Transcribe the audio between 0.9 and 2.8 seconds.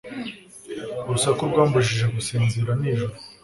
Urusaku rwambujije gusinzira